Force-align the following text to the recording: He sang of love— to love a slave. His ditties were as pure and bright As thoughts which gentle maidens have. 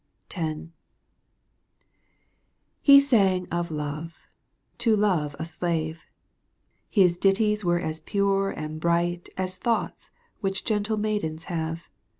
He 2.81 2.99
sang 2.99 3.47
of 3.49 3.69
love— 3.69 4.25
to 4.79 4.95
love 4.95 5.35
a 5.37 5.45
slave. 5.45 6.07
His 6.89 7.19
ditties 7.19 7.63
were 7.63 7.79
as 7.79 7.99
pure 7.99 8.49
and 8.49 8.79
bright 8.79 9.29
As 9.37 9.57
thoughts 9.57 10.09
which 10.39 10.65
gentle 10.65 10.97
maidens 10.97 11.43
have. 11.53 11.87